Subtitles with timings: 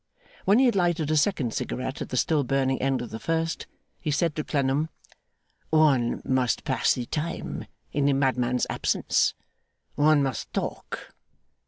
[0.45, 3.67] When he had lighted a second cigarette at the still burning end of the first,
[3.99, 4.89] he said to Clennam:
[5.69, 9.35] 'One must pass the time in the madman's absence.
[9.93, 11.13] One must talk.